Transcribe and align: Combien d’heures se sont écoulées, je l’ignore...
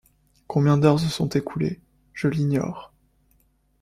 Combien 0.47 0.79
d’heures 0.79 0.99
se 0.99 1.07
sont 1.09 1.29
écoulées, 1.29 1.79
je 2.11 2.27
l’ignore... 2.27 2.91